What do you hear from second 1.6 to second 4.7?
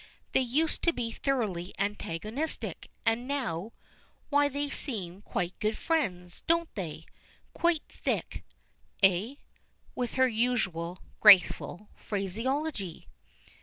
antagonistic, and now why they